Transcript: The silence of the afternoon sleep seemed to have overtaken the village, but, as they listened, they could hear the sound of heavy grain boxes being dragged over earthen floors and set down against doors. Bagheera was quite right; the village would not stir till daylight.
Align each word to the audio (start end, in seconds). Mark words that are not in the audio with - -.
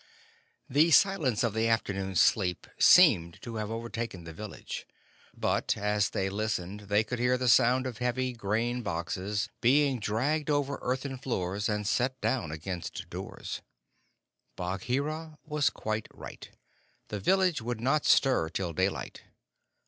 The 0.67 0.89
silence 0.89 1.43
of 1.43 1.53
the 1.53 1.67
afternoon 1.67 2.15
sleep 2.15 2.65
seemed 2.79 3.39
to 3.43 3.57
have 3.57 3.69
overtaken 3.69 4.23
the 4.23 4.33
village, 4.33 4.87
but, 5.31 5.77
as 5.77 6.09
they 6.09 6.27
listened, 6.27 6.79
they 6.89 7.03
could 7.03 7.19
hear 7.19 7.37
the 7.37 7.47
sound 7.47 7.85
of 7.85 7.99
heavy 7.99 8.33
grain 8.33 8.81
boxes 8.81 9.49
being 9.61 9.99
dragged 9.99 10.49
over 10.49 10.79
earthen 10.81 11.19
floors 11.19 11.69
and 11.69 11.85
set 11.85 12.19
down 12.19 12.49
against 12.51 13.11
doors. 13.11 13.61
Bagheera 14.55 15.37
was 15.45 15.69
quite 15.69 16.07
right; 16.11 16.49
the 17.09 17.19
village 17.19 17.61
would 17.61 17.79
not 17.79 18.03
stir 18.03 18.49
till 18.49 18.73
daylight. 18.73 19.21